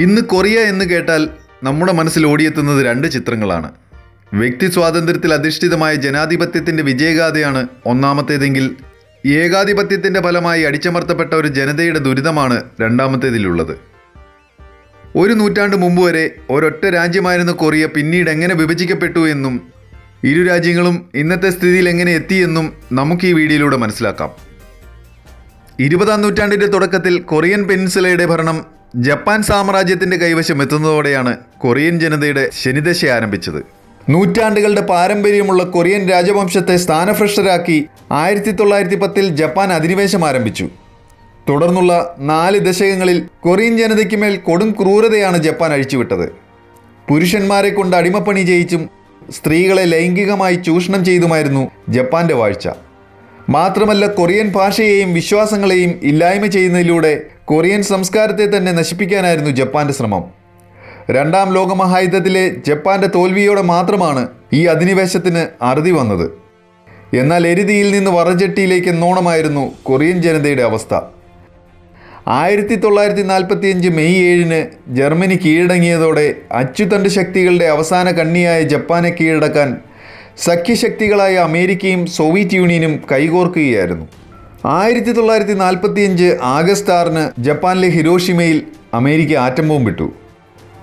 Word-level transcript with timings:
ഇന്ന് 0.00 0.20
കൊറിയ 0.22 0.58
എന്ന് 0.58 0.84
കേട്ടാൽ 0.84 1.28
നമ്മുടെ 1.62 1.92
മനസ്സിൽ 1.92 2.26
ഓടിയെത്തുന്നത് 2.26 2.86
രണ്ട് 2.86 3.08
ചിത്രങ്ങളാണ്. 3.08 3.70
വ്യക്തി 4.34 4.66
സ്വാതന്ത്ര്യത്തിൽ 4.66 5.34
അധിഷ്ഠിതമായ 5.34 5.94
ജനാധിപത്യത്തിന്റെ 5.94 6.82
വിജയഗാഥയാണ് 6.82 7.68
ഒന്നാമത്തേതെങ്കിൽ 7.86 8.76
ഏകാധിപത്യത്തിന്റെ 9.26 10.20
ഫലമായി 10.20 10.62
അടിച്ചമർത്തപ്പെട്ട 10.62 11.34
ഒരു 11.34 11.48
ജനതയുടെ 11.48 11.98
ദുരിതമാണ് 11.98 12.62
രണ്ടാമത്തേതിലുള്ളത്. 12.80 13.76
ഒരു 15.16 15.32
നൂറ്റാണ്ട് 15.32 15.76
മുമ്പ് 15.76 16.02
വരെ 16.02 16.30
ഒരൊറ്റ 16.50 16.86
രാജ്യമായിരുന്ന 16.86 17.52
കൊറിയ 17.52 17.86
പിന്നീട് 17.86 18.30
എങ്ങനെ 18.30 18.54
വിഭജിക്കപ്പെട്ടു 18.54 19.28
എന്നും 19.28 19.62
ഇരു 20.24 20.48
രാജ്യങ്ങളും 20.48 21.10
ഇന്നത്തെ 21.14 21.50
സ്ഥിതിയിൽ 21.50 21.88
എങ്ങനെ 21.88 22.12
എത്തിയെന്നും 22.12 22.72
നമുക്ക് 22.92 23.26
ഈ 23.26 23.32
വീഡിയോയിലൂടെ 23.32 23.76
മനസ്സിലാക്കാം. 23.76 24.30
ഇരുപതാം 25.80 26.22
നൂറ്റാണ്ടിന്റെ 26.22 26.66
തുടക്കത്തിൽ 26.66 27.18
കൊറിയൻ 27.18 27.68
പെനിൻസുലയുടെ 27.68 28.26
ഭരണം 28.26 28.81
ജപ്പാൻ 28.96 29.42
സാമ്രാജ്യത്തിന്റെ 29.42 30.16
കൈവശം 30.16 30.62
എത്തുന്നതോടെയാണ് 30.62 31.36
കൊറിയൻ 31.58 32.00
ജനതയുടെ 32.00 32.50
ശനിദശ 32.62 33.04
ആരംഭിച്ചത്. 33.04 33.64
നൂറ്റാണ്ടുകളുടെ 34.10 34.80
പാരമ്പര്യമുള്ള 34.80 35.62
കൊറിയൻ 35.62 36.08
രാജവംശത്തെ 36.08 36.76
സ്ഥാനഭ്രഷ്ടരാക്കി 36.76 37.88
ആയിരത്തി 38.12 38.50
തൊള്ളായിരത്തി 38.50 38.96
പത്തിൽ 38.96 39.36
ജപ്പാൻ 39.36 39.72
അധിനിവേശം 39.72 40.28
ആരംഭിച്ചു. 40.28 40.68
തുടർന്നുള്ള 41.48 42.16
നാല് 42.18 42.58
ദശകങ്ങളിൽ 42.58 43.28
കൊറിയൻ 43.40 43.78
ജനതയ്ക്ക് 43.78 44.16
മേൽ 44.16 44.36
കൊടും 44.36 44.76
ക്രൂരതയാണ് 44.82 45.38
ജപ്പാൻ 45.38 45.72
അഴിച്ചുവിട്ടത്. 45.72 46.32
പുരുഷന്മാരെ 47.08 47.70
കൊണ്ട് 47.70 47.96
അടിമപ്പണി 47.96 48.40
ചെയ്യിച്ചും 48.40 48.90
സ്ത്രീകളെ 49.30 49.84
ലൈംഗികമായി 49.84 50.54
ചൂഷണം 50.54 51.04
ചെയ്തുമായിരുന്നു 51.04 51.70
ജപ്പാന്റെ 51.88 52.34
വാഴ്ച. 52.34 52.68
മാത്രമല്ല 53.48 54.06
കൊറിയൻ 54.06 54.48
ഭാഷയെയും 54.48 55.14
വിശ്വാസങ്ങളെയും 55.14 56.00
ഇല്ലായ്മ 56.02 56.46
ചെയ്യുന്നതിലൂടെ 56.46 57.22
കൊറിയൻ 57.52 57.82
സംസ്കാരത്തെ 57.82 58.56
തന്നെ 58.56 58.72
നശിപ്പിക്കാനായിരുന്നു 58.72 59.50
ജപ്പാന്റെ 59.50 59.94
ശ്രമം. 59.94 60.24
രണ്ടാം 61.10 61.54
ലോകമഹായുദ്ധത്തിലെ 61.54 62.48
ജപ്പാന്റെ 62.66 63.06
തോൽവിയോടെ 63.06 63.62
മാത്രമാണ് 63.62 64.28
ഈ 64.52 64.66
അധിനിവേശത്തിന് 64.66 65.64
അറുതി 65.64 65.90
വന്നത്. 65.90 66.30
എന്നാൽ 67.16 67.46
എരുതിയിൽ 67.46 67.90
നിന്ന് 67.90 68.10
വറജെട്ടിയിലേക്ക് 68.10 68.88
എന്നോണമായിരുന്നു 68.88 69.72
കൊറിയൻ 69.82 70.22
ജനതയുടെ 70.22 70.62
അവസ്ഥ. 70.62 71.00
ആയിരത്തി 72.28 72.74
തൊള്ളായിരത്തി 72.74 73.22
നാൽപ്പത്തിയഞ്ച് 73.22 73.88
മെയ് 73.88 74.24
ഏഴിന് 74.24 74.66
ജർമ്മനി 74.96 75.34
കീഴടങ്ങിയതോടെ 75.34 76.34
അച്ചുതണ്ട് 76.52 77.08
ശക്തികളുടെ 77.08 77.64
അവസാന 77.64 78.10
കണ്ണിയായ 78.10 78.62
ജപ്പാനെ 78.62 79.10
കീഴടക്കാൻ 79.10 79.76
സഖ്യശക്തികളായ 80.38 81.34
അമേരിക്കയും 81.36 82.06
സോവിയറ്റ് 82.06 82.54
യൂണിയനും 82.54 83.02
കൈകോർക്കുകയായിരുന്നു. 83.12 84.21
ആയിരത്തി 84.66 85.12
തൊള്ളായിരത്തി 85.12 85.52
നാൽപ്പത്തിയഞ്ച് 85.52 86.36
ആഗസ്റ്റ് 86.42 86.92
ആറിന് 86.92 87.42
ജപ്പാനിലെ 87.42 87.88
ഹിരോഷിമയിൽ 87.88 88.62
അമേരിക്ക 88.94 89.36
ആറ്റം 89.36 89.68
ബോംബിട്ടു 89.68 90.12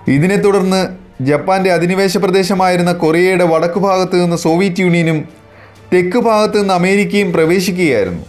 ഇതിനെ 0.07 0.35
തുടർന്ന് 0.35 0.87
ജപ്പാന്റെ 1.23 1.71
അധിനിവേശ 1.71 2.17
പ്രദേശമായിരുന്ന 2.17 2.91
കൊറിയയുടെ 2.91 3.43
വടക്കു 3.43 3.79
ഭാഗത്ത് 3.79 4.23
നിന്ന് 4.23 4.35
സോവിയറ്റ് 4.35 4.79
യൂണിയനും 4.79 5.25
തെക്ക് 5.93 6.17
ഭാഗത്ത് 6.17 6.61
നിന്ന് 6.61 6.73
അമേരിക്കയും 6.73 7.33
പ്രവേശിക്കുകയായിരുന്നു. 7.33 8.25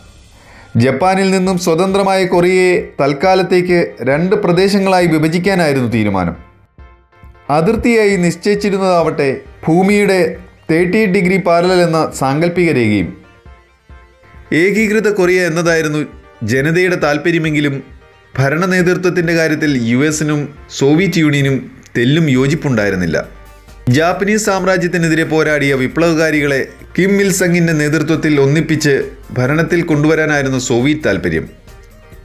ജപ്പാനിൽ 0.76 1.30
നിന്നും 1.30 1.58
സ്വതന്ത്രമായ 1.58 2.26
കൊറിയയെ 2.26 2.88
തൽക്കാലത്തേക്ക് 3.00 3.92
രണ്ട് 4.02 4.36
പ്രദേശങ്ങളായി 4.36 5.06
വിഭജിക്കാനായിരുന്നു 5.06 5.88
തീരുമാനം. 5.88 6.36
അതിർത്തിയായി 7.50 8.16
നിശ്ചയിച്ചിരുന്നതാവട്ടെ 8.16 9.40
ഭൂമിയുടെ 9.68 10.36
തേർട്ടി 10.70 11.06
ഡിഗ്രി 11.06 11.36
പാരലൽ 11.36 11.80
എന്ന 11.82 12.10
സാങ്കല്പിക 12.14 12.72
രേഖയും. 12.72 13.19
ഏകീകൃത 14.52 15.08
കൊറിയ 15.08 15.46
എന്നതായിരുന്നു 15.46 16.06
ജനതയുടെ 16.42 16.96
താല്പര്യമെങ്കിലും 16.96 17.82
ഭരണ 18.38 18.64
നേതൃത്വത്തിന്റെ 18.64 19.32
കാര്യത്തിൽ 19.32 19.82
യു 19.82 19.98
എസിനും 19.98 20.54
സോവിയറ്റ് 20.70 21.18
യൂണിയനും 21.18 21.72
തെല്ലും 21.96 22.30
യോജിപ്പുണ്ടായിരുന്നില്ല. 22.30 23.28
ജാപ്പനീസ് 23.88 24.46
സാമ്രാജ്യത്തിനെതിരെ 24.46 25.24
പോരാടിയ 25.24 25.74
വിപ്ലവകാരികളെ 25.74 26.68
കിം 26.98 27.32
സംഗിന്റെ 27.32 27.72
നേതൃത്വത്തിൽ 27.72 28.40
ഒന്നിപ്പിച്ച് 28.40 29.10
ഭരണത്തിൽ 29.32 29.82
കൊണ്ടുവരാനായിരുന്നു 29.82 30.58
സോവിയറ്റ് 30.58 31.04
താല്പര്യം. 31.04 31.48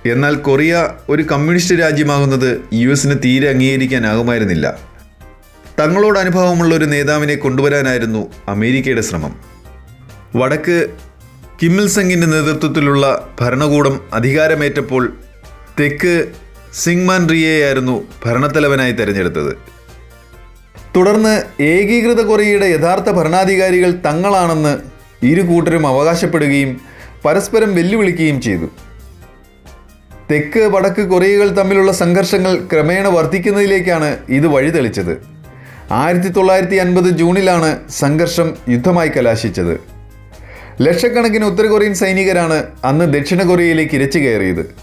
എന്നാൽ 0.06 0.36
കൊറിയ 0.36 0.90
ഒരു 1.10 1.24
കമ്മ്യൂണിസ്റ്റ് 1.24 1.80
രാജ്യമാകുന്നത് 1.80 2.62
യു 2.74 2.90
എസിന് 2.90 3.16
തീരെ 3.26 3.50
അംഗീകരിക്കാനാകുമായിരുന്നില്ല. 3.50 4.80
തങ്ങളോട് 5.80 6.20
അനുഭവമുള്ള 6.20 6.76
ഒരു 6.76 6.86
നേതാവിനെ 6.86 7.36
കൊണ്ടുവരാനായിരുന്നു 7.36 8.32
അമേരിക്കയുടെ 8.48 9.02
ശ്രമം. 9.02 9.40
വടക്ക് 10.36 10.88
കിമ്മിൽ 11.62 11.88
സംഗിന്റെ 11.88 12.28
നേതൃത്വത്തിലുള്ള 12.28 13.30
ഭരണകൂടം 13.42 14.00
അധികാരമേറ്റപ്പോൾ 14.14 15.18
തെക്ക് 15.80 16.34
സിംഗ്മാൻ 16.74 17.30
റിയയായിരുന്നു 17.30 18.08
ഭരണത്തലവനായി 18.26 18.92
തെരഞ്ഞെടുത്തത്. 18.92 19.58
തുടർന്ന് 20.96 21.64
ഏകീകൃത 21.64 22.22
കൊറിയയുടെ 22.22 22.66
യഥാർത്ഥ 22.66 23.10
ഭരണാധികാരികൾ 23.12 23.92
തങ്ങളാണെന്ന് 23.92 24.78
ഇരു 25.26 25.42
കൂട്ടരും 25.42 25.88
അവകാശപ്പെടുകയും 25.88 26.82
പരസ്പരം 27.26 27.76
വെല്ലുവിളിക്കുകയും 27.76 28.42
ചെയ്തു. 28.42 28.66
തെക്ക് 30.32 30.60
വടക്ക് 30.60 31.02
കൊറിയകൾ 31.02 31.50
തമ്മിലുള്ള 31.50 31.92
സംഘർഷങ്ങൾ 31.92 32.56
ക്രമേണ 32.56 33.08
വർദ്ധിക്കുന്നതിലേക്കാണ് 33.08 34.18
ഇത് 34.30 34.48
വഴിതെളിച്ചത്. 34.48 35.18
ആയിരത്തി 35.92 36.28
തൊള്ളായിരത്തി 36.28 36.76
അൻപത് 36.76 37.10
ജൂണിലാണ് 37.10 37.80
സംഘർഷം 37.90 38.54
യുദ്ധമായി 38.70 39.10
കലാശിച്ചത്. 39.10 39.95
ലക്ഷക്കണക്കിന് 40.82 41.46
ഉത്തര 41.46 41.66
കൊറിയൻ 41.66 41.94
സൈനികരാണ് 41.94 42.64
അന്ന് 42.86 43.14
ദക്ഷിണ 43.14 43.44
കൊറിയയിലേക്ക് 43.44 43.96
ഇരച്ചു 43.96 44.20
കയറിയത്. 44.20 44.76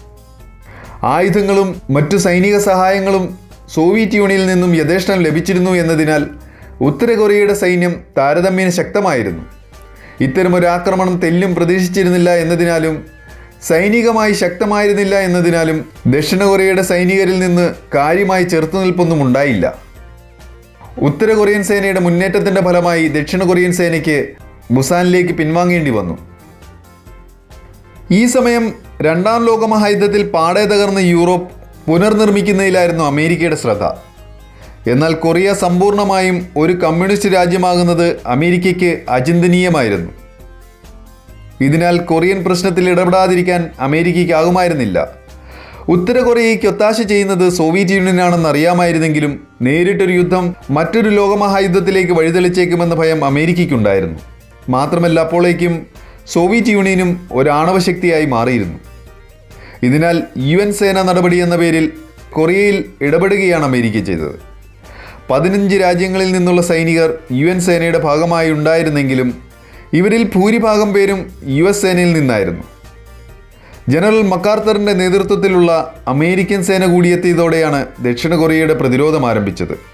ആയുധങ്ങളും 1.03 1.81
മറ്റു 1.89 2.17
സൈനിക 2.17 2.57
സഹായങ്ങളും 2.57 3.37
സോവിയറ്റ് 3.73 4.13
യൂണിയനിൽ 4.13 4.45
നിന്നും 4.45 4.75
യഥേഷ്ടം 4.75 5.23
ലഭിച്ചിരുന്നു 5.23 5.71
എന്നതിനാൽ 5.71 6.25
ഉത്തര 6.81 7.13
കൊറിയയുടെ 7.13 7.53
സൈന്യം 7.53 8.03
താരതമ്യേന 8.17 8.69
ശക്തമായിരുന്നു. 8.69 9.43
ഇത്തരമൊരു 10.21 10.65
ആക്രമണം 10.65 11.19
തെല്ലും 11.19 11.55
പ്രതീക്ഷിച്ചിരുന്നില്ല 11.55 12.35
എന്നതിനാലും 12.35 13.05
സൈനികമായി 13.61 14.33
ശക്തമായിരുന്നില്ല 14.33 15.19
എന്നതിനാലും 15.19 15.85
ദക്ഷിണ 16.07 16.43
കൊറിയയുടെ 16.43 16.81
സൈനികരിൽ 16.81 17.39
നിന്ന് 17.39 17.73
കാര്യമായി 17.95 18.43
ചെറുത്തുനിൽപ്പൊന്നും 18.43 19.23
ഉണ്ടായില്ല. 19.23 19.79
ഉത്തര 20.97 21.33
കൊറിയൻ 21.33 21.63
സേനയുടെ 21.63 21.99
മുന്നേറ്റത്തിന്റെ 21.99 22.61
ഫലമായി 22.61 23.07
ദക്ഷിണ 23.07 23.43
കൊറിയൻ 23.43 23.73
സേനയ്ക്ക് 23.73 24.27
ബുസാനിലേക്ക് 24.71 25.33
പിൻവാങ്ങേണ്ടി 25.33 25.91
വന്നു. 25.91 26.17
ഈ 28.11 28.25
സമയം 28.25 28.73
രണ്ടാം 29.01 29.45
ലോകമഹായുദ്ധത്തിൽ 29.45 30.29
പാടെ 30.29 30.65
തകർന്ന 30.65 30.99
യൂറോപ്പ് 30.99 31.51
പുനർനിർമ്മിക്കുന്നതിലായിരുന്നു 31.87 33.03
അമേരിക്കയുടെ 33.03 33.55
ശ്രദ്ധ. 33.55 33.83
എന്നാൽ 34.89 35.13
കൊറിയ 35.13 35.53
സമ്പൂർണമായും 35.53 36.47
ഒരു 36.57 36.73
കമ്മ്യൂണിസ്റ്റ് 36.73 37.33
രാജ്യമാകുന്നത് 37.33 38.21
അമേരിക്കയ്ക്ക് 38.25 39.01
അചിന്തനീയമായിരുന്നു. 39.09 40.11
ഇതിനാൽ 41.61 41.97
കൊറിയൻ 41.97 42.43
പ്രശ്നത്തിൽ 42.43 42.89
ഇടപെടാതിരിക്കാൻ 42.89 43.69
അമേരിക്കയ്ക്കാകുമായിരുന്നില്ല 43.79 45.23
ഉത്തര 45.89 46.19
കൊറിയയ്ക്ക് 46.19 46.67
ഒത്താശ 46.67 47.01
ചെയ്യുന്നത് 47.01 47.49
സോവിയറ്റ് 47.49 47.91
യൂണിയനാണെന്ന് 47.91 48.49
അറിയാമായിരുന്നെങ്കിലും 48.49 49.47
നേരിട്ടൊരു 49.61 50.11
യുദ്ധം 50.11 50.55
മറ്റൊരു 50.69 51.09
ലോകമഹായുദ്ധത്തിലേക്ക് 51.09 52.13
വഴിതെളിച്ചേക്കുമെന്ന 52.13 52.95
ഭയം 52.95 53.25
അമേരിക്കയ്ക്കുണ്ടായിരുന്നു. 53.25 54.32
മാത്രമല്ല 54.69 55.19
അപ്പോഴേക്കും 55.19 55.85
സോവിയറ്റ് 56.27 56.67
യൂണിയനും 56.67 57.29
ഒരു 57.31 57.49
ആണവശക്തിയായി 57.49 58.25
മാറിയിരുന്നു. 58.25 58.79
ഇതിനാൽ 59.83 60.23
യു 60.37 60.57
എൻ 60.57 60.73
സേന 60.73 61.01
നടപടി 61.01 61.37
എന്ന 61.37 61.55
പേരിൽ 61.55 61.91
കൊറിയയിൽ 62.31 62.85
ഇടപെടുകയാണ് 63.01 63.63
അമേരിക്ക 63.63 64.05
ചെയ്തത്. 64.05 64.39
പതിനഞ്ച് 65.29 65.75
രാജ്യങ്ങളിൽ 65.75 66.31
നിന്നുള്ള 66.31 66.61
സൈനികർ 66.61 67.17
യു 67.31 67.47
എൻ 67.47 67.61
സേനയുടെ 67.61 67.99
ഭാഗമായി 67.99 68.51
ഉണ്ടായിരുന്നെങ്കിലും 68.51 69.41
ഇവരിൽ 69.93 70.23
ഭൂരിഭാഗം 70.23 70.93
പേരും 70.93 71.33
യു 71.47 71.63
എസ് 71.63 71.81
സേനയിൽ 71.81 72.13
നിന്നായിരുന്നു. 72.13 72.63
ജനറൽ 73.89 74.21
മക്കാർത്തറിന്റെ 74.21 74.93
നേതൃത്വത്തിലുള്ള 74.93 75.93
അമേരിക്കൻ 76.07 76.63
സേന 76.63 76.85
കൂടിയെത്തിയതോടെയാണ് 76.85 77.85
ദക്ഷിണ 77.99 78.35
കൊറിയയുടെ 78.35 78.73
പ്രതിരോധം 78.73 79.29
ആരംഭിച്ചത്. 79.29 79.92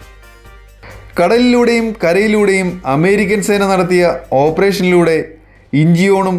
കടലിലൂടെയും 1.19 1.95
കരയിലൂടെയും 2.03 2.81
അമേരിക്കൻ 2.85 3.41
സേന 3.41 3.63
നടത്തിയ 3.67 4.03
ഓപ്പറേഷനിലൂടെ 4.33 5.25
ഇഞ്ചിയോണും 5.73 6.37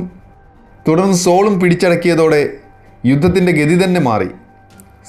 തുടർന്ന് 0.88 1.16
സോളും 1.16 1.60
പിടിച്ചടക്കിയതോടെ 1.60 2.42
യുദ്ധത്തിന്റെ 3.06 3.52
ഗതി 3.52 3.84
തന്നെ 3.84 4.00
മാറി. 4.00 4.28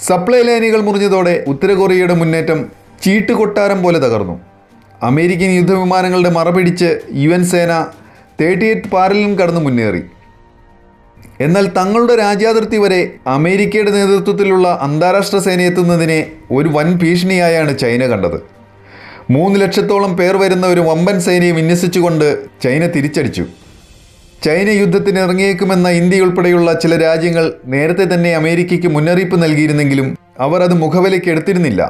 സപ്ലൈ 0.08 0.42
ലൈനുകൾ 0.42 0.82
മുറിഞ്ഞതോടെ 0.82 1.44
ഉത്തര 1.48 1.72
കൊറിയയുടെ 1.72 2.14
മുന്നേറ്റം 2.14 2.60
ചീട്ടുകൊട്ടാരം 3.04 3.84
പോലെ 3.84 4.00
തകർന്നു. 4.00 4.36
അമേരിക്കൻ 5.04 5.52
യുദ്ധവിമാനങ്ങളുടെ 5.60 6.30
മറപിടിച്ച് 6.30 6.90
യു 7.14 7.30
എൻ 7.30 7.46
സേന 7.46 7.72
തേർട്ടി 8.42 8.66
എയ്റ്റ് 8.66 8.90
പാരലും 8.90 9.40
കടന്നു 9.40 9.62
മുന്നേറി. 9.62 10.02
എന്നാൽ 11.42 11.66
തങ്ങളുടെ 11.78 12.16
രാജ്യാതിർത്തി 12.16 12.78
വരെ 12.78 13.02
അമേരിക്കയുടെ 13.28 13.92
നേതൃത്വത്തിലുള്ള 13.92 14.68
അന്താരാഷ്ട്ര 14.82 15.38
സേന 15.38 15.62
എത്തുന്നതിനെ 15.62 16.20
ഒരു 16.52 16.70
വൻ 16.70 16.90
ഭീഷണിയായാണ് 17.04 17.80
ചൈന 17.80 18.06
കണ്ടത്. 18.06 18.61
മൂന്ന് 19.34 19.62
ലക്ഷത്തോളം 19.62 20.12
പേർ 20.18 20.38
വരുന്ന 20.38 20.66
ഒരു 20.68 20.80
വമ്പൻ 20.80 21.18
സേനയെ 21.26 21.52
വിന്യസിച്ചുകൊണ്ട് 21.52 22.28
ചൈന 22.64 22.84
തിരിച്ചടിച്ചു. 22.96 23.44
ചൈന 24.46 24.70
യുദ്ധത്തിന് 24.70 25.20
ഇറങ്ങിയേക്കുമെന്ന 25.20 25.88
ഇന്ത്യ 25.90 26.22
ഉൾപ്പെടെയുള്ള 26.26 26.70
ചില 26.84 26.94
രാജ്യങ്ങൾ 27.02 27.46
നേരത്തെ 27.74 28.06
തന്നെ 28.14 28.32
അമേരിക്കയ്ക്ക് 28.36 28.88
മുന്നറിയിപ്പ് 28.88 29.38
നൽകിയിരുന്നെങ്കിലും 29.44 30.08
അവർ 30.40 30.64
അത് 30.64 30.74
മുഖവിലേക്ക് 30.74 31.30
എടുത്തിരുന്നില്ല. 31.30 31.82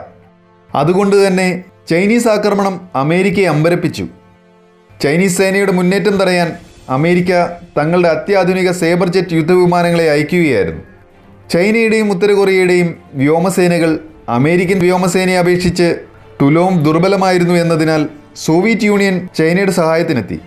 അതുകൊണ്ട് 0.75 1.15
തന്നെ 1.27 1.47
ചൈനീസ് 1.89 2.27
ആക്രമണം 2.27 2.75
അമേരിക്കയെ 2.95 3.47
അമ്പരപ്പിച്ചു. 3.53 4.05
ചൈനീസ് 5.01 5.37
സേനയുടെ 5.37 5.71
മുന്നേറ്റം 5.71 6.17
തടയാൻ 6.17 6.51
അമേരിക്ക 6.89 7.31
തങ്ങളുടെ 7.79 8.09
അത്യാധുനിക 8.09 8.71
സേബർ 8.71 9.07
ജെറ്റ് 9.07 9.33
യുദ്ധവിമാനങ്ങളെ 9.33 10.11
അയക്കുകയായിരുന്നു. 10.11 10.81
ചൈനയുടെയും 11.53 12.11
ഉത്തരകൊറിയയുടെയും 12.11 12.89
വ്യോമസേനകൾ 13.13 13.99
അമേരിക്കൻ 14.29 14.79
വ്യോമസേനയെ 14.79 15.37
അപേക്ഷിച്ച് 15.37 15.87
തുലോം 16.41 16.83
ദുർബലമായിരുന്നു 16.83 17.53
എന്നതിനാൽ 17.53 18.01
സോവിയറ്റ് 18.45 18.83
യൂണിയൻ 18.83 19.15
ചൈനയുടെ 19.37 19.71
സഹായത്തിനെത്തി. 19.71 20.39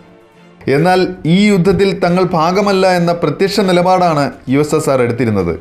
എന്നാൽ 0.69 1.00
ഈ 1.26 1.49
യുദ്ധത്തിൽ 1.49 2.00
തങ്ങൾ 2.05 2.25
ഭാഗമല്ല 2.25 2.96
എന്ന 2.96 3.12
പ്രത്യക്ഷ 3.12 3.61
നിലപാടാണ് 3.61 4.32
യു 4.49 4.58
എസ് 4.58 4.75
എസ് 4.75 4.91
ആർ 4.91 5.02
എടുത്തിരുന്നത്. 5.02 5.55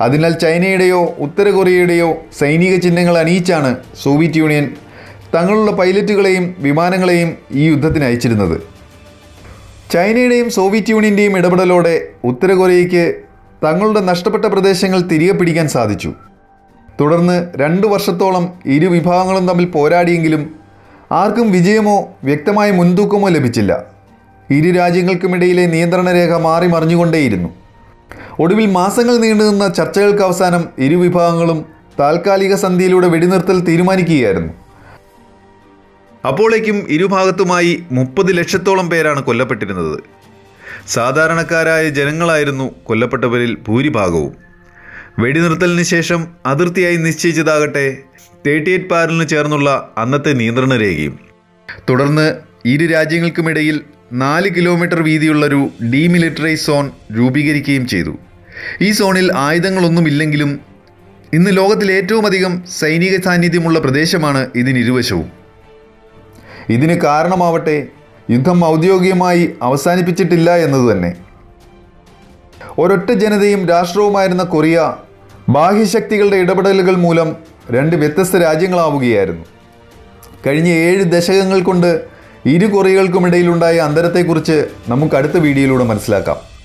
അതിനാൽ 0.00 0.32
ചൈനയുടെയോ 0.32 1.14
ഉത്തര 1.18 1.48
കൊറിയയുടെയോ 1.48 2.08
സൈനിക 2.38 2.74
ചിഹ്നങ്ങൾ 2.78 3.18
അണിയിച്ചാണ് 3.18 3.76
സോവിയറ്റ് 4.02 4.38
യൂണിയൻ 4.38 4.70
തങ്ങളുള്ള 5.34 5.70
പൈലറ്റുകളെയും 5.70 6.54
വിമാനങ്ങളെയും 6.58 7.30
ഈ 7.52 7.68
യുദ്ധത്തിന് 7.68 8.04
അയച്ചിരുന്നത്. 8.04 8.56
ചൈനയുടെയും 9.92 10.50
സോവിയറ്റ് 10.50 10.90
യൂണിയന്റെയും 10.90 11.38
ഇടപെടലോടെ 11.38 12.08
ഉത്തര 12.24 12.52
കൊറിയയ്ക്ക് 12.52 13.04
തങ്ങളുടെ 13.64 14.00
നഷ്ടപ്പെട്ട 14.00 14.44
പ്രദേശങ്ങൾ 14.44 15.00
തിരികെ 15.00 15.32
പിടിക്കാൻ 15.32 15.68
സാധിച്ചു. 15.68 16.12
തുടർന്ന് 17.00 17.48
രണ്ട് 17.56 17.86
വർഷത്തോളം 17.86 18.52
ഇരു 18.66 18.86
വിഭാഗങ്ങളും 18.86 19.48
തമ്മിൽ 19.48 19.64
പോരാടിയെങ്കിലും 19.64 20.54
ആർക്കും 21.12 21.52
വിജയമോ 21.52 22.08
വ്യക്തമായ 22.24 22.70
മുൻതൂക്കമോ 22.70 23.28
ലഭിച്ചില്ല. 23.28 23.84
ഇരു 24.50 24.70
രാജ്യങ്ങൾക്കുമിടയിലെ 24.70 25.66
നിയന്ത്രണ 25.66 26.12
രേഖ 26.12 26.32
മാറി 26.34 26.66
മറിഞ്ഞുകൊണ്ടേയിരുന്നു. 26.66 27.48
ഒടുവിൽ 28.38 28.66
മാസങ്ങൾ 28.66 29.16
നീണ്ടുനിന്ന 29.16 29.68
ചർച്ചകൾക്ക് 29.68 30.22
അവസാനം 30.22 30.68
ഇരു 30.78 30.96
വിഭാഗങ്ങളും 30.96 31.64
താൽക്കാലിക 32.00 32.54
സന്ധിയിലൂടെ 32.54 33.08
വെടിനിർത്തൽ 33.08 33.60
തീരുമാനിക്കുകയായിരുന്നു. 33.60 34.52
അപ്പോഴേക്കും 36.26 36.86
ഇരുഭാഗത്തുമായി 36.88 37.84
മുപ്പത് 37.92 38.38
ലക്ഷത്തോളം 38.38 38.90
പേരാണ് 38.90 39.22
കൊല്ലപ്പെട്ടിരുന്നത്. 39.22 39.98
സാധാരണക്കാരായ 40.86 41.88
ജനങ്ങളായിരുന്നു 41.88 42.74
കൊല്ലപ്പെട്ടവരിൽ 42.86 43.56
ഭൂരിഭാഗവും. 43.68 44.45
വെടിനിർത്തലിന് 45.18 45.82
ശേഷം 45.82 46.26
അതിർത്തിയായി 46.46 46.96
നിശ്ചയിച്ചതാകട്ടെ 46.96 47.98
തേർട്ടി 48.46 48.70
എയ്റ്റ് 48.70 48.88
പാരലിന് 48.88 49.28
ചേർന്നുള്ള 49.28 49.90
അന്നത്തെ 49.98 50.32
നിയന്ത്രണ 50.32 50.76
രേഖയും. 50.76 51.18
തുടർന്ന് 51.90 52.34
ഇരു 52.64 52.86
രാജ്യങ്ങൾക്കുമിടയിൽ 52.86 53.80
നാല് 54.12 54.48
കിലോമീറ്റർ 54.56 55.02
വീതിയുള്ളൊരു 55.02 55.70
ഡീമിലിറ്ററൈസ് 55.92 56.66
സോൺ 56.66 56.90
രൂപീകരിക്കുകയും 57.12 57.88
ചെയ്തു. 57.88 58.18
ഈ 58.80 58.90
സോണിൽ 58.90 59.30
ആയുധങ്ങളൊന്നുമില്ലെങ്കിലും 59.34 60.60
ഇന്ന് 61.32 61.56
ലോകത്തിൽ 61.56 61.92
ഏറ്റവും 61.92 62.26
അധികം 62.26 62.64
സൈനിക 62.78 63.20
സാന്നിധ്യമുള്ള 63.20 63.78
പ്രദേശമാണ് 63.78 64.50
ഇതിനിരുവശവും 64.54 65.28
ഇതിന് 66.68 67.00
കാരണമാവട്ടെ 67.00 67.86
യുദ്ധം 68.30 68.64
ഔദ്യോഗികമായി 68.64 69.50
അവസാനിപ്പിച്ചിട്ടില്ല 69.62 70.56
എന്നതുതന്നെ 70.56 71.16
ഒരൊറ്റ 72.78 73.12
ജനതയും 73.12 73.68
രാഷ്ട്രവുമായിരുന്ന 73.68 74.42
കൊറിയ 74.42 74.96
ബാഹ്യശക്തികളുടെ 75.48 76.36
ഇടപെടലുകൾ 76.36 76.94
മൂലം 76.96 77.36
രണ്ട് 77.70 77.96
വ്യത്യസ്ത 77.96 78.36
രാജ്യങ്ങളാവുകയായിരുന്നു. 78.36 79.44
കഴിഞ്ഞ 80.46 80.68
ഏഴ് 80.68 81.04
ദശകങ്ങൾ 81.04 81.60
കൊണ്ട് 81.62 81.90
ഇരു 82.46 82.66
കൊറിയകൾക്കുമിടയിലുണ്ടായ 82.66 83.76
അന്തരത്തെക്കുറിച്ച് 83.78 84.56
നമുക്ക് 84.88 85.14
അടുത്ത 85.14 85.36
വീഡിയോയിലൂടെ 85.36 85.84
മനസ്സിലാക്കാം. 85.84 86.55